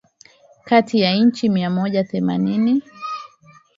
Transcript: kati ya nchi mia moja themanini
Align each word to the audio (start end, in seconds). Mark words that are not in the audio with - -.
kati 0.65 0.99
ya 0.99 1.13
nchi 1.15 1.49
mia 1.49 1.69
moja 1.69 2.03
themanini 2.03 2.83